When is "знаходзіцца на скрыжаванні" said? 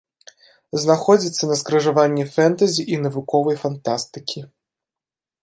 0.85-2.23